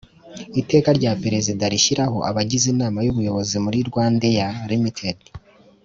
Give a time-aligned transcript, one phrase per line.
[0.61, 5.19] Iteka rya Perezida rishyiraho abagize Inama y Ubuyobozi muri Rwandair Ltd